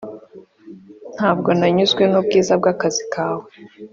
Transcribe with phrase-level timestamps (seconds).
[1.15, 3.45] ntabwo nanyuzwe nubwiza bwakazi kawe.